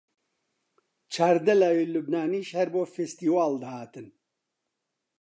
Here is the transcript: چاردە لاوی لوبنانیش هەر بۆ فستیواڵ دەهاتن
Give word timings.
چاردە 1.13 1.53
لاوی 1.61 1.85
لوبنانیش 1.93 2.49
هەر 2.57 2.67
بۆ 2.73 2.81
فستیواڵ 2.93 3.53
دەهاتن 3.63 4.07